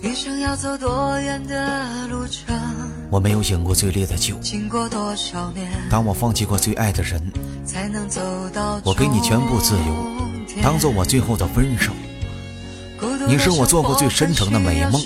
[0.00, 2.56] 一生要走多远的路程？
[3.10, 7.20] 我没有饮过最烈的酒，经过多少年，当我放弃过最爱的人，
[7.64, 11.92] 才能走到我给你全部自由，当做我最后的分手。
[13.26, 15.00] 你是我做过最深沉的美梦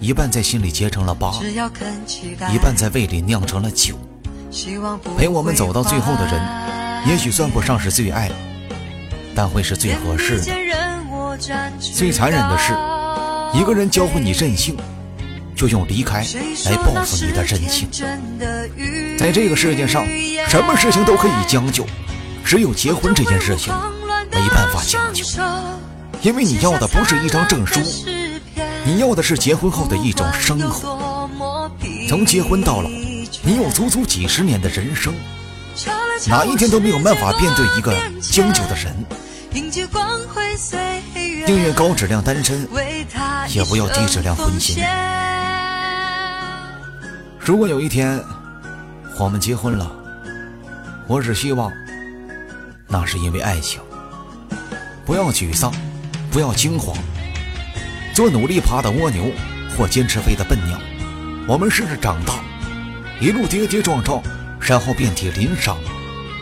[0.00, 1.32] 一半在心里结成了疤，
[2.52, 3.96] 一半在胃里酿成了酒。
[5.16, 8.30] 陪我们走到最后的人人也许算不上是最爱，
[9.34, 10.52] 但会是最合适的。
[11.80, 12.72] 最残忍的是，
[13.52, 14.76] 一个人教会你任性，
[15.56, 16.24] 就用离开
[16.66, 17.88] 来报复你的任性。
[19.18, 20.06] 在这个世界上，
[20.48, 21.84] 什么事情都可以将就，
[22.44, 23.72] 只有结婚这件事情
[24.30, 25.24] 没办法将就，
[26.22, 27.80] 因为你要的不是一张证书，
[28.84, 31.28] 你要的是结婚后的一种生活。
[32.08, 32.88] 从结婚到老，
[33.42, 35.12] 你有足足几十年的人生，
[36.28, 38.94] 哪一天都没有办法面对一个将就的人。
[41.46, 42.68] 宁愿高质量单身，
[43.48, 44.84] 也不要低质量婚姻。
[47.38, 48.22] 如果有一天
[49.18, 49.90] 我们结婚了，
[51.06, 51.72] 我只希望
[52.86, 53.80] 那是因为爱情。
[55.04, 55.72] 不要沮丧，
[56.30, 56.96] 不要惊慌，
[58.14, 59.32] 做努力爬的蜗牛
[59.76, 60.78] 或坚持飞的笨鸟。
[61.48, 62.34] 我们试着长大，
[63.20, 64.22] 一路跌跌撞撞，
[64.60, 65.76] 然后遍体鳞伤。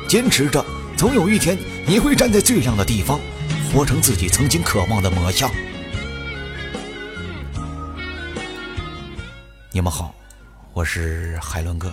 [0.07, 0.65] 坚持着，
[0.97, 3.19] 总有一天你会站在最亮的地方，
[3.73, 5.51] 活成自己曾经渴望的模样。
[9.71, 10.15] 你们好，
[10.73, 11.93] 我是海伦哥。